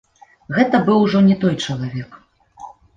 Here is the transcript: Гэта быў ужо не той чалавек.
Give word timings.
Гэта 0.57 0.79
быў 0.89 0.97
ужо 1.09 1.23
не 1.29 1.37
той 1.47 1.55
чалавек. 1.63 2.21